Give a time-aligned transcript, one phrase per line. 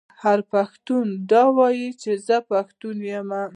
[0.21, 3.29] هر پښتون دې ووايي چې زه پښتو یم.